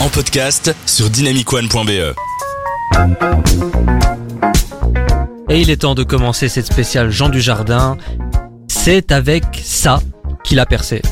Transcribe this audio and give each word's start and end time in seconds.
en 0.00 0.08
podcast 0.08 0.74
sur 0.86 1.10
dynamicone.be. 1.10 2.14
Et 5.50 5.60
il 5.60 5.68
est 5.68 5.82
temps 5.82 5.94
de 5.94 6.02
commencer 6.04 6.48
cette 6.48 6.64
spéciale 6.64 7.10
Jean 7.10 7.28
du 7.28 7.38
Jardin. 7.38 7.98
C'est 8.68 9.12
avec 9.12 9.44
ça 9.62 10.00
qu'il 10.42 10.58
a 10.58 10.64
percé. 10.64 11.02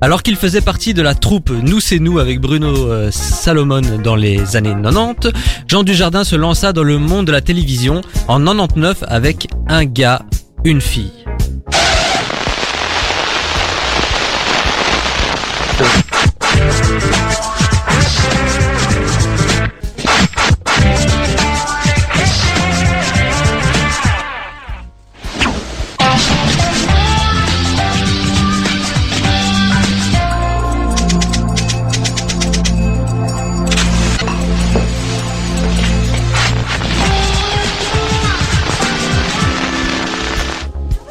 Alors 0.00 0.22
qu'il 0.22 0.36
faisait 0.36 0.62
partie 0.62 0.94
de 0.94 1.02
la 1.02 1.14
troupe 1.14 1.50
Nous 1.50 1.80
c'est 1.80 1.98
nous 1.98 2.18
avec 2.18 2.40
Bruno 2.40 2.90
euh, 2.90 3.10
Salomon 3.10 3.82
dans 4.02 4.16
les 4.16 4.56
années 4.56 4.74
90, 4.82 5.30
Jean 5.66 5.82
Dujardin 5.82 6.24
se 6.24 6.36
lança 6.36 6.72
dans 6.72 6.84
le 6.84 6.96
monde 6.96 7.26
de 7.26 7.32
la 7.32 7.42
télévision 7.42 8.00
en 8.28 8.42
99 8.42 9.04
avec 9.06 9.46
un 9.66 9.84
gars, 9.84 10.22
une 10.64 10.80
fille. 10.80 11.27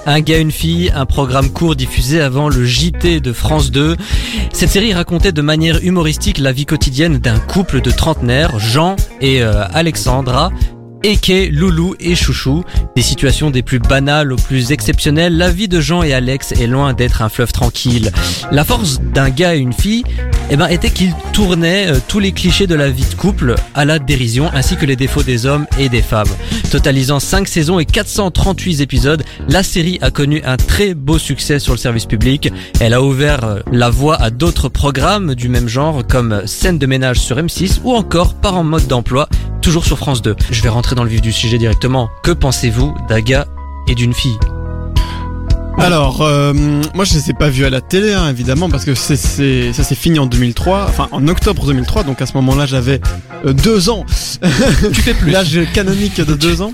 Un 0.09 0.21
gars, 0.21 0.39
une 0.39 0.53
fille, 0.53 0.89
un 0.95 1.05
programme 1.05 1.49
court 1.49 1.75
diffusé 1.75 2.21
avant 2.21 2.47
le 2.47 2.63
JT 2.63 3.20
de 3.20 3.34
France 3.34 3.71
2. 3.71 3.97
Cette 4.53 4.70
série 4.70 4.93
racontait 4.93 5.33
de 5.33 5.41
manière 5.41 5.83
humoristique 5.83 6.38
la 6.38 6.53
vie 6.53 6.66
quotidienne 6.66 7.17
d'un 7.17 7.39
couple 7.39 7.81
de 7.81 7.91
trentenaires, 7.91 8.57
Jean 8.57 8.95
et 9.20 9.43
euh, 9.43 9.66
Alexandra, 9.73 10.52
Eke, 11.03 11.50
Loulou 11.52 11.95
et 12.00 12.16
Chouchou. 12.16 12.64
Des 12.95 13.02
situations 13.02 13.52
des 13.52 13.62
plus 13.62 13.80
banales 13.80 14.31
aux 14.34 14.38
plus 14.38 14.72
exceptionnelles, 14.72 15.38
la 15.38 15.50
vie 15.50 15.67
de 15.67 15.80
Jean 15.80 16.04
et 16.04 16.14
Alex 16.14 16.52
est 16.54 16.67
loin 16.67 16.94
d'être 16.94 17.22
un 17.22 17.30
fleuve 17.30 17.52
tranquille. 17.52 18.12
La 18.52 18.64
force 18.64 19.00
d'un 19.02 19.30
gars 19.30 19.56
et 19.56 19.59
une 19.59 19.73
fille 19.73 20.04
eh 20.50 20.56
ben, 20.56 20.67
était 20.67 20.89
qu'ils 20.89 21.14
tournaient 21.34 21.88
euh, 21.92 22.00
tous 22.08 22.20
les 22.20 22.31
clichés 22.31 22.67
de 22.67 22.76
la 22.76 22.89
vie 22.89 23.06
de 23.06 23.16
couple 23.16 23.56
à 23.76 23.84
la 23.84 24.00
dérision 24.00 24.50
ainsi 24.54 24.78
que 24.78 24.86
les 24.86 24.95
défauts 24.95 25.23
des 25.23 25.45
hommes 25.45 25.67
et 25.78 25.89
des 25.89 26.02
femmes. 26.02 26.30
Totalisant 26.72 27.20
5 27.20 27.48
saisons 27.48 27.80
et 27.80 27.86
438 27.86 28.80
épisodes, 28.80 29.23
la 29.50 29.61
série 29.64 30.00
a 30.02 30.09
connu 30.09 30.42
un 30.45 30.56
très 30.56 30.94
beau 30.94 31.17
succès 31.17 31.59
sur 31.59 31.73
le 31.73 31.78
service 31.78 32.06
public. 32.06 32.52
Elle 32.80 32.94
a 32.94 33.02
ouvert 33.02 33.44
euh, 33.44 33.59
la 33.72 33.89
voie 33.89 34.16
à 34.22 34.30
d'autres 34.30 34.70
programmes 34.70 35.36
du 35.36 35.50
même 35.50 35.67
genre 35.67 36.08
comme 36.08 36.44
Scène 36.45 36.80
de 36.80 36.86
ménage 36.86 37.20
sur 37.20 37.38
M6 37.38 37.82
ou 37.84 37.94
encore 37.94 38.34
Par 38.36 38.56
en 38.56 38.64
mode 38.64 38.88
d'emploi 38.88 39.28
toujours 39.68 39.84
sur 39.84 39.98
France 39.98 40.22
2. 40.22 40.34
Je 40.50 40.62
vais 40.62 40.70
rentrer 40.70 40.96
dans 40.96 41.04
le 41.04 41.10
vif 41.10 41.20
du 41.20 41.34
sujet 41.34 41.58
directement. 41.58 42.10
Que 42.23 42.32
pensez-vous 42.32 42.96
d'un 43.10 43.20
gars 43.20 43.48
et 43.90 43.96
d'une 43.96 44.14
fille? 44.14 44.38
Alors, 45.78 46.22
euh, 46.22 46.54
moi 46.96 47.04
je 47.04 47.14
les 47.16 47.32
ai 47.32 47.34
pas 47.34 47.50
vus 47.50 47.66
à 47.66 47.70
la 47.70 47.82
télé, 47.82 48.14
hein, 48.14 48.30
évidemment, 48.30 48.70
parce 48.70 48.86
que 48.86 48.95
c'est, 48.95 49.18
c'est, 49.18 49.73
ça 49.73 49.84
s'est 49.84 49.94
fini 49.95 50.20
en 50.20 50.26
2003, 50.26 50.86
enfin 50.88 51.10
en 51.12 51.28
octobre 51.28 51.66
2003, 51.66 52.04
donc 52.04 52.22
à 52.22 52.26
ce 52.26 52.34
moment-là 52.36 52.66
j'avais 52.66 53.02
euh, 53.45 53.52
deux 53.52 53.90
ans. 53.90 54.06
Tu 54.94 55.02
fais 55.02 55.14
plus. 55.14 55.32
L'âge 55.32 55.60
canonique 55.73 56.22
de 56.22 56.34
deux 56.36 56.62
ans. 56.62 56.72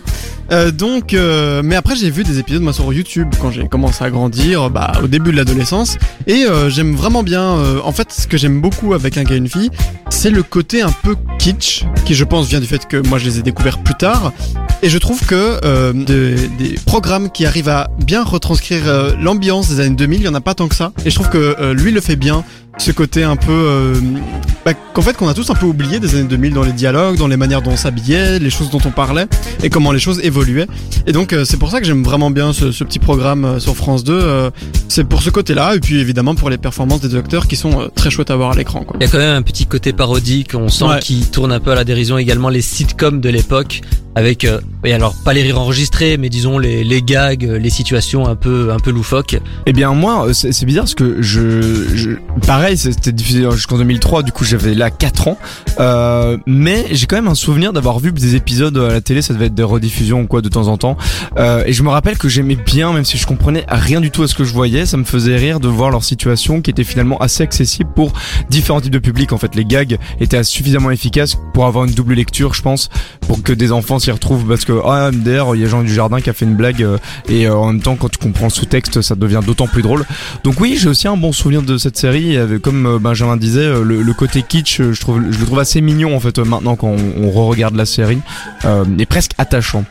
Euh, 0.51 0.71
donc, 0.71 1.13
euh, 1.13 1.61
mais 1.63 1.75
après 1.75 1.95
j'ai 1.95 2.11
vu 2.11 2.23
des 2.23 2.37
épisodes 2.37 2.61
moi 2.61 2.73
sur 2.73 2.91
YouTube 2.93 3.29
quand 3.41 3.49
j'ai 3.49 3.67
commencé 3.67 4.03
à 4.03 4.09
grandir, 4.11 4.69
bah 4.69 4.91
au 5.01 5.07
début 5.07 5.31
de 5.31 5.37
l'adolescence, 5.37 5.97
et 6.27 6.45
euh, 6.45 6.69
j'aime 6.69 6.95
vraiment 6.95 7.23
bien. 7.23 7.41
euh, 7.41 7.79
en 7.83 7.91
fait, 7.91 8.11
ce 8.11 8.27
que 8.27 8.37
j'aime 8.37 8.61
beaucoup 8.61 8.93
avec 8.93 9.17
un 9.17 9.23
gars 9.23 9.35
et 9.35 9.37
une 9.39 9.49
fille, 9.49 9.71
c'est 10.09 10.29
le 10.29 10.43
côté 10.43 10.81
un 10.81 10.91
peu 10.91 11.15
kitsch, 11.47 11.83
qui 12.05 12.13
je 12.15 12.23
pense 12.23 12.47
vient 12.47 12.61
du 12.61 12.67
fait 12.67 12.87
que 12.87 13.05
moi 13.09 13.19
je 13.19 13.25
les 13.25 13.39
ai 13.39 13.41
découverts 13.41 13.79
plus 13.79 13.95
tard, 13.95 14.31
et 14.81 14.87
je 14.89 14.97
trouve 14.97 15.25
que 15.25 15.59
euh, 15.65 15.91
de- 15.91 16.35
des 16.57 16.75
programmes 16.85 17.29
qui 17.29 17.45
arrivent 17.45 17.67
à 17.69 17.89
bien 18.05 18.23
retranscrire 18.23 18.83
euh, 18.87 19.11
l'ambiance 19.21 19.67
des 19.69 19.81
années 19.81 19.95
2000, 19.95 20.21
il 20.21 20.25
y 20.25 20.27
en 20.29 20.35
a 20.35 20.41
pas 20.41 20.53
tant 20.55 20.69
que 20.69 20.75
ça, 20.75 20.93
et 21.05 21.09
je 21.09 21.15
trouve 21.15 21.27
que 21.29 21.55
euh, 21.59 21.73
lui 21.73 21.91
le 21.91 21.99
fait 21.99 22.15
bien. 22.15 22.45
Ce 22.79 22.89
côté 22.89 23.21
un 23.23 23.35
peu, 23.35 23.51
euh, 23.51 23.93
bah, 24.65 24.73
qu'en 24.73 25.03
fait 25.03 25.15
qu'on 25.15 25.27
a 25.27 25.35
tous 25.35 25.47
un 25.51 25.53
peu 25.53 25.67
oublié 25.67 25.99
des 25.99 26.15
années 26.15 26.23
2000 26.27 26.53
dans 26.55 26.63
les 26.63 26.71
dialogues, 26.71 27.17
dans 27.17 27.27
les 27.27 27.37
manières 27.37 27.61
dont 27.61 27.69
on 27.73 27.77
s'habillait, 27.77 28.39
les 28.39 28.49
choses 28.49 28.71
dont 28.71 28.79
on 28.83 28.89
parlait 28.89 29.27
et 29.61 29.69
comment 29.69 29.91
les 29.91 29.99
choses 29.99 30.19
évoluaient. 30.23 30.65
Et 31.05 31.11
donc 31.11 31.33
euh, 31.33 31.45
c'est 31.45 31.57
pour 31.57 31.69
ça 31.69 31.79
que 31.79 31.85
j'aime 31.85 32.01
vraiment 32.03 32.31
bien 32.31 32.51
ce, 32.51 32.71
ce 32.71 32.83
petit 32.83 32.97
programme 32.97 33.45
euh, 33.45 33.59
sur 33.59 33.75
France 33.75 34.03
2. 34.03 34.13
euh, 34.13 34.49
c'est 34.87 35.03
pour 35.03 35.21
ce 35.21 35.29
côté-là 35.29 35.75
et 35.75 35.79
puis 35.79 35.99
évidemment 35.99 36.33
pour 36.33 36.49
les 36.49 36.57
performances 36.57 37.01
des 37.01 37.15
acteurs 37.15 37.47
qui 37.47 37.57
sont 37.57 37.89
très 37.93 38.09
chouettes 38.09 38.31
à 38.31 38.35
voir 38.35 38.49
à 38.51 38.55
l'écran. 38.55 38.83
Quoi. 38.83 38.97
Il 38.99 39.05
y 39.05 39.07
a 39.07 39.11
quand 39.11 39.19
même 39.19 39.35
un 39.35 39.43
petit 39.43 39.67
côté 39.67 39.93
parodique, 39.93 40.55
on 40.55 40.67
sent 40.69 40.85
Ouais. 40.85 40.99
qu'il 40.99 41.29
tourne 41.33 41.51
un 41.51 41.59
peu 41.59 41.71
à 41.71 41.75
la 41.75 41.83
dérision 41.83 42.19
également 42.19 42.49
les 42.49 42.61
sitcoms 42.61 43.19
de 43.19 43.29
l'époque 43.29 43.81
avec 44.15 44.45
euh, 44.45 44.59
oui, 44.83 44.91
alors 44.91 45.15
pas 45.23 45.33
les 45.33 45.41
rires 45.41 45.59
enregistrés 45.59 46.17
mais 46.17 46.29
disons 46.29 46.57
les, 46.57 46.83
les 46.83 47.01
gags, 47.01 47.43
les 47.43 47.69
situations 47.69 48.27
un 48.27 48.35
peu 48.35 48.71
un 48.71 48.79
peu 48.79 48.91
loufoques. 48.91 49.37
Eh 49.65 49.73
bien 49.73 49.93
moi, 49.93 50.27
euh, 50.27 50.33
c'est 50.33 50.51
c'est 50.51 50.65
bizarre 50.65 50.83
parce 50.83 50.95
que 50.95 51.21
je, 51.21 51.95
je 51.95 52.11
pareil, 52.45 52.77
c'était 52.77 53.11
diffusé 53.11 53.49
jusqu'en 53.51 53.77
2003, 53.77 54.23
du 54.23 54.31
coup 54.31 54.43
j'avais 54.43 54.73
là 54.73 54.89
4 54.89 55.27
ans, 55.27 55.37
euh, 55.79 56.37
mais 56.45 56.85
j'ai 56.91 57.05
quand 57.05 57.15
même 57.15 57.27
un 57.27 57.35
souvenir 57.35 57.73
d'avoir 57.73 57.99
vu 57.99 58.11
des 58.11 58.35
épisodes 58.35 58.77
à 58.77 58.89
la 58.93 59.01
télé, 59.01 59.21
ça 59.21 59.33
devait 59.33 59.47
être 59.47 59.55
des 59.55 59.63
rediffusions 59.63 60.21
ou 60.21 60.27
quoi 60.27 60.41
de 60.41 60.49
temps 60.49 60.67
en 60.67 60.77
temps, 60.77 60.97
euh, 61.37 61.63
et 61.65 61.73
je 61.73 61.83
me 61.83 61.89
rappelle 61.89 62.17
que 62.17 62.29
j'aimais 62.29 62.55
bien, 62.55 62.93
même 62.93 63.05
si 63.05 63.17
je 63.17 63.25
comprenais 63.25 63.65
rien 63.67 64.01
du 64.01 64.11
tout 64.11 64.23
à 64.23 64.27
ce 64.27 64.35
que 64.35 64.43
je 64.43 64.53
voyais, 64.53 64.85
ça 64.85 64.97
me 64.97 65.03
faisait 65.03 65.35
rire 65.35 65.59
de 65.59 65.67
voir 65.67 65.89
leur 65.89 66.03
situation 66.03 66.61
qui 66.61 66.69
était 66.69 66.83
finalement 66.83 67.17
assez 67.19 67.43
accessible 67.43 67.89
pour 67.95 68.13
différents 68.49 68.81
types 68.81 68.91
de 68.91 68.99
publics. 68.99 69.33
En 69.33 69.37
fait, 69.37 69.55
les 69.55 69.65
gags 69.65 69.97
étaient 70.19 70.43
suffisamment 70.43 70.91
efficaces 70.91 71.37
pour 71.53 71.65
avoir 71.65 71.85
une 71.85 71.93
double 71.93 72.13
lecture, 72.13 72.53
je 72.53 72.61
pense, 72.61 72.89
pour 73.27 73.41
que 73.41 73.53
des 73.53 73.71
enfants 73.71 73.99
s'y 74.03 74.11
retrouvent 74.11 74.45
parce 74.45 74.65
que 74.65 74.73
ah 74.85 75.11
MDR, 75.11 75.55
il 75.55 75.61
y 75.61 75.65
a 75.65 75.67
Jean 75.67 75.81
du 75.81 75.93
Jardin 75.93 76.19
qui 76.19 76.29
a 76.29 76.33
fait 76.33 76.43
une 76.43 76.55
blague 76.55 76.83
euh, 76.83 76.97
et 77.29 77.47
euh, 77.47 77.55
en 77.55 77.67
même 77.67 77.81
temps 77.81 77.95
quand 77.95 78.09
tu 78.09 78.17
comprends 78.17 78.47
le 78.47 78.51
sous-texte, 78.51 79.01
ça 79.01 79.15
devient 79.15 79.39
d'autant 79.45 79.67
plus 79.67 79.81
drôle. 79.81 80.03
Donc 80.43 80.59
oui, 80.59 80.77
j'ai 80.79 80.89
aussi 80.89 81.07
un 81.07 81.15
bon 81.15 81.31
souvenir 81.31 81.61
de 81.61 81.77
cette 81.77 81.97
série. 81.97 82.37
Avec, 82.37 82.61
comme 82.61 82.85
euh, 82.85 82.99
Benjamin 82.99 83.37
disait, 83.37 83.69
le, 83.81 84.13
côté 84.13 84.43
kitsch, 84.43 84.81
je 84.81 84.89
le 84.89 85.45
trouve 85.45 85.59
assez 85.59 85.79
mignon 85.79 86.15
en 86.15 86.19
fait 86.19 86.37
maintenant 86.39 86.75
quand 86.75 86.89
on, 86.89 87.31
re-regarde 87.31 87.75
la 87.75 87.85
série, 87.85 88.19
et 88.99 89.05
presque 89.05 89.31
attachant. 89.37 89.85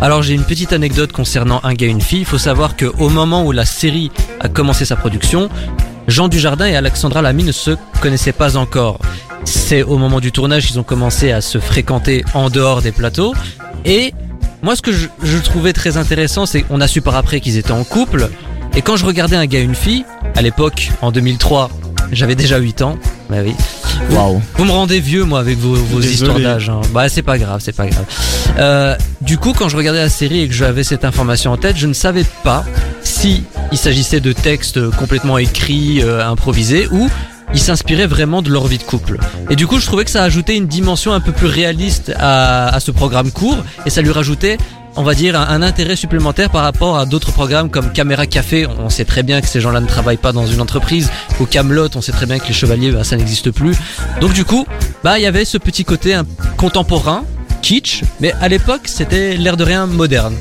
Alors 0.00 0.22
j'ai 0.22 0.34
une 0.34 0.44
petite 0.44 0.72
anecdote 0.72 1.12
concernant 1.12 1.60
un 1.64 1.74
gars 1.74 1.86
et 1.86 1.90
une 1.90 2.00
fille. 2.00 2.20
Il 2.20 2.24
faut 2.24 2.38
savoir 2.38 2.76
que 2.76 2.86
au 2.98 3.08
moment 3.08 3.44
où 3.44 3.52
la 3.52 3.64
série 3.64 4.10
a 4.40 4.48
commencé 4.48 4.84
sa 4.84 4.96
production, 4.96 5.50
Jean 6.08 6.28
Dujardin 6.28 6.66
et 6.66 6.76
Alexandra 6.76 7.20
Lamy 7.20 7.44
ne 7.44 7.52
se 7.52 7.72
connaissaient 8.00 8.32
pas 8.32 8.56
encore. 8.56 9.00
C'est 9.44 9.82
au 9.82 9.98
moment 9.98 10.20
du 10.20 10.32
tournage 10.32 10.66
qu'ils 10.66 10.78
ont 10.78 10.82
commencé 10.84 11.30
à 11.32 11.40
se 11.40 11.58
fréquenter 11.58 12.24
en 12.34 12.50
dehors 12.50 12.82
des 12.82 12.92
plateaux. 12.92 13.34
Et 13.84 14.12
moi 14.62 14.76
ce 14.76 14.82
que 14.82 14.92
je, 14.92 15.06
je 15.22 15.38
trouvais 15.38 15.72
très 15.72 15.96
intéressant, 15.96 16.46
c'est 16.46 16.62
qu'on 16.62 16.80
a 16.80 16.88
su 16.88 17.00
par 17.00 17.16
après 17.16 17.40
qu'ils 17.40 17.56
étaient 17.56 17.72
en 17.72 17.84
couple. 17.84 18.28
Et 18.76 18.82
quand 18.82 18.96
je 18.96 19.06
regardais 19.06 19.36
un 19.36 19.46
gars 19.46 19.60
et 19.60 19.62
une 19.62 19.74
fille, 19.74 20.04
à 20.34 20.42
l'époque, 20.42 20.90
en 21.00 21.10
2003, 21.10 21.70
j'avais 22.12 22.34
déjà 22.34 22.58
8 22.58 22.82
ans. 22.82 22.98
Bah 23.30 23.36
oui. 23.42 23.54
Waouh. 24.10 24.42
Vous 24.58 24.64
me 24.64 24.70
rendez 24.70 25.00
vieux, 25.00 25.24
moi, 25.24 25.40
avec 25.40 25.56
vos, 25.58 25.76
histoires 26.00 26.38
d'âge. 26.38 26.68
hein. 26.68 26.82
Bah, 26.92 27.08
c'est 27.08 27.22
pas 27.22 27.38
grave, 27.38 27.60
c'est 27.64 27.74
pas 27.74 27.86
grave. 27.86 28.04
Euh, 28.58 28.94
du 29.22 29.38
coup, 29.38 29.54
quand 29.56 29.70
je 29.70 29.76
regardais 29.78 30.00
la 30.00 30.10
série 30.10 30.42
et 30.42 30.48
que 30.48 30.54
j'avais 30.54 30.84
cette 30.84 31.04
information 31.06 31.52
en 31.52 31.56
tête, 31.56 31.76
je 31.78 31.86
ne 31.86 31.94
savais 31.94 32.24
pas 32.44 32.64
si 33.02 33.44
il 33.72 33.78
s'agissait 33.78 34.20
de 34.20 34.32
textes 34.32 34.90
complètement 34.90 35.38
écrits, 35.38 36.02
euh, 36.02 36.24
improvisés, 36.28 36.86
ou 36.92 37.08
ils 37.56 37.60
s'inspiraient 37.60 38.06
vraiment 38.06 38.42
de 38.42 38.50
leur 38.50 38.66
vie 38.66 38.76
de 38.76 38.82
couple. 38.82 39.18
Et 39.48 39.56
du 39.56 39.66
coup, 39.66 39.80
je 39.80 39.86
trouvais 39.86 40.04
que 40.04 40.10
ça 40.10 40.22
ajoutait 40.22 40.58
une 40.58 40.66
dimension 40.66 41.14
un 41.14 41.20
peu 41.20 41.32
plus 41.32 41.46
réaliste 41.46 42.12
à, 42.18 42.78
ce 42.80 42.90
programme 42.90 43.30
court, 43.30 43.56
et 43.86 43.90
ça 43.90 44.02
lui 44.02 44.12
rajoutait 44.12 44.58
on 44.98 45.02
va 45.02 45.14
dire, 45.14 45.38
un, 45.38 45.60
intérêt 45.60 45.96
supplémentaire 45.96 46.48
par 46.48 46.62
rapport 46.62 46.98
à 46.98 47.04
d'autres 47.04 47.30
programmes 47.30 47.68
comme 47.68 47.92
Caméra 47.92 48.26
Café. 48.26 48.66
On 48.66 48.88
sait 48.88 49.04
très 49.04 49.22
bien 49.22 49.42
que 49.42 49.46
ces 49.46 49.60
gens-là 49.60 49.80
ne 49.80 49.86
travaillent 49.86 50.16
pas 50.16 50.32
dans 50.32 50.46
une 50.46 50.60
entreprise. 50.62 51.10
Ou 51.38 51.44
Camelot, 51.44 51.88
on 51.94 52.00
sait 52.00 52.12
très 52.12 52.24
bien 52.24 52.38
que 52.38 52.46
les 52.48 52.54
chevaliers, 52.54 52.90
bah, 52.92 53.04
ça 53.04 53.16
n'existe 53.16 53.50
plus. 53.50 53.76
Donc 54.22 54.32
du 54.32 54.46
coup, 54.46 54.66
bah 55.04 55.18
il 55.18 55.22
y 55.22 55.26
avait 55.26 55.44
ce 55.44 55.58
petit 55.58 55.84
côté 55.84 56.18
contemporain, 56.56 57.24
kitsch, 57.66 58.02
mais 58.20 58.32
à 58.40 58.46
l'époque 58.48 58.82
c'était 58.84 59.36
l'air 59.36 59.56
de 59.56 59.64
rien 59.64 59.86
moderne. 59.86 60.34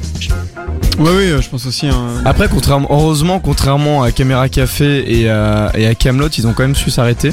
Oui, 0.99 1.09
oui, 1.17 1.23
euh, 1.31 1.41
je 1.41 1.49
pense 1.49 1.65
aussi. 1.65 1.87
Hein. 1.87 2.21
Après, 2.23 2.47
contrairement, 2.47 2.87
heureusement, 2.91 3.39
contrairement 3.39 4.03
à 4.03 4.11
Caméra 4.11 4.47
Café 4.47 5.03
et 5.19 5.29
à, 5.29 5.71
et 5.75 5.87
à 5.87 5.95
Camelot, 5.95 6.29
ils 6.37 6.45
ont 6.47 6.53
quand 6.53 6.63
même 6.63 6.75
su 6.75 6.89
s'arrêter. 6.89 7.31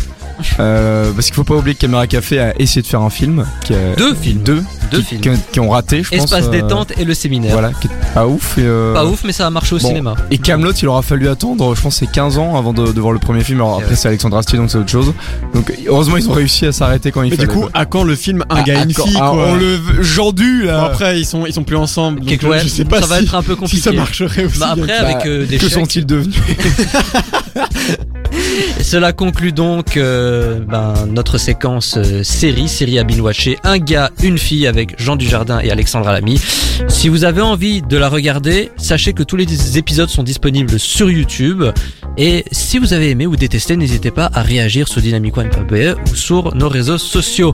Euh, 0.58 1.12
parce 1.12 1.26
qu'il 1.26 1.34
faut 1.34 1.44
pas 1.44 1.54
oublier 1.54 1.74
que 1.76 1.80
Caméra 1.82 2.06
Café 2.08 2.40
a 2.40 2.58
essayé 2.60 2.82
de 2.82 2.86
faire 2.88 3.02
un 3.02 3.10
film. 3.10 3.44
Qui 3.64 3.74
a- 3.74 3.94
Deux 3.96 4.14
films. 4.14 4.42
Deux. 4.42 4.64
Deux 4.92 4.98
qui, 4.98 5.04
films. 5.04 5.20
qui 5.20 5.28
ont- 5.30 5.38
qui 5.52 5.60
ont 5.60 5.70
raté, 5.70 6.02
je 6.02 6.10
pense. 6.10 6.24
Espace 6.24 6.44
euh, 6.46 6.50
détente 6.50 6.92
et 6.98 7.04
le 7.04 7.14
séminaire. 7.14 7.52
Voilà, 7.52 7.70
qui 7.72 7.86
est 7.88 7.90
pas 8.14 8.26
ouf. 8.26 8.56
Et, 8.58 8.62
euh, 8.64 8.94
Pas 8.94 9.04
ouf, 9.06 9.22
mais 9.24 9.32
ça 9.32 9.46
a 9.46 9.50
marché 9.50 9.74
au 9.74 9.78
bon. 9.78 9.88
cinéma. 9.88 10.14
Et 10.30 10.38
Camelot, 10.38 10.72
il 10.72 10.88
aura 10.88 11.02
fallu 11.02 11.28
attendre, 11.28 11.74
je 11.74 11.80
pense, 11.80 11.96
c'est 11.96 12.10
15 12.10 12.38
ans 12.38 12.56
avant 12.56 12.72
de, 12.72 12.92
de 12.92 13.00
voir 13.00 13.12
le 13.12 13.18
premier 13.18 13.42
film. 13.44 13.60
Alors 13.60 13.78
après, 13.78 13.96
c'est 13.96 14.08
Alexandre 14.08 14.36
Astier, 14.36 14.58
donc 14.58 14.70
c'est 14.70 14.78
autre 14.78 14.90
chose. 14.90 15.12
Donc 15.54 15.72
heureusement, 15.86 16.16
ils 16.16 16.28
ont 16.28 16.32
réussi 16.34 16.66
à 16.66 16.72
s'arrêter 16.72 17.10
quand 17.10 17.22
il 17.22 17.30
Mais 17.30 17.36
du 17.36 17.48
coup, 17.48 17.66
à 17.74 17.84
quand 17.86 18.04
le 18.04 18.14
film 18.16 18.42
Un 18.50 18.56
Ah, 18.56 18.62
gars 18.62 18.80
et 18.80 18.84
une 18.84 18.94
fille 18.94 19.12
quoi 19.14 19.32
On 19.32 19.54
le 19.56 19.78
Gendu 20.02 20.60
Bon, 20.62 20.66
là. 20.68 20.84
après, 20.84 21.20
ils 21.20 21.24
sont, 21.26 21.46
ils 21.46 21.52
sont 21.52 21.64
plus 21.64 21.76
ensemble. 21.76 22.20
Donc, 22.20 22.28
Quelque- 22.28 22.46
euh, 22.46 22.50
ouais, 22.50 22.60
je 22.60 22.68
sais 22.68 22.84
pas 22.84 23.00
ça 23.00 23.06
va 23.06 23.18
si, 23.18 23.24
être 23.24 23.34
un 23.34 23.42
peu 23.42 23.54
si 23.54 23.58
compliqué. 23.60 23.82
ça 23.82 23.92
marcherait 23.92 24.44
aussi. 24.44 24.58
Bah 24.58 24.74
après, 24.76 24.92
avec 24.92 25.26
euh, 25.26 25.46
des 25.46 25.58
que 25.58 25.68
sont-ils 25.68 26.04
devenus? 26.06 26.34
Cela 28.82 29.12
conclut 29.12 29.52
donc 29.52 29.96
euh, 29.96 30.60
ben, 30.60 30.94
notre 31.08 31.38
séquence 31.38 31.96
euh, 31.96 32.22
série, 32.22 32.68
série 32.68 32.98
à 32.98 33.04
binge-watcher, 33.04 33.58
un 33.64 33.78
gars, 33.78 34.10
une 34.22 34.38
fille 34.38 34.66
avec 34.66 35.00
Jean 35.00 35.16
Dujardin 35.16 35.60
et 35.60 35.70
Alexandra 35.70 36.12
Lamy. 36.12 36.40
Si 36.88 37.08
vous 37.08 37.24
avez 37.24 37.40
envie 37.40 37.82
de 37.82 37.96
la 37.96 38.08
regarder, 38.08 38.70
sachez 38.76 39.12
que 39.12 39.22
tous 39.22 39.36
les 39.36 39.78
épisodes 39.78 40.08
sont 40.08 40.22
disponibles 40.22 40.78
sur 40.78 41.10
YouTube. 41.10 41.64
Et 42.16 42.44
si 42.52 42.78
vous 42.78 42.92
avez 42.92 43.10
aimé 43.10 43.26
ou 43.26 43.36
détesté, 43.36 43.76
n'hésitez 43.76 44.10
pas 44.10 44.30
à 44.34 44.42
réagir 44.42 44.88
sur 44.88 45.00
dynamicone.be 45.00 45.98
ou 46.10 46.14
sur 46.14 46.54
nos 46.54 46.68
réseaux 46.68 46.98
sociaux. 46.98 47.50